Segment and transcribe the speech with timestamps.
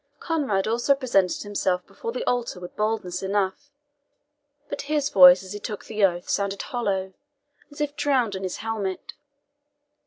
[0.19, 3.69] Conrade also presented himself before the altar with boldness enough;
[4.67, 7.13] but his voice as he took the oath sounded hollow,
[7.69, 9.13] as if drowned in his helmet.